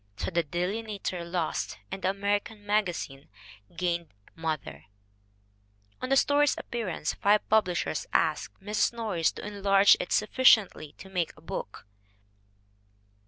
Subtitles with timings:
[0.17, 3.29] So the Delineator lost and the American Magazine
[3.77, 4.85] gained Mother.
[6.01, 8.93] On the story's appearance five publishers asked Mrs.
[8.93, 11.85] Norris to enlarge it sufficiently to make a book.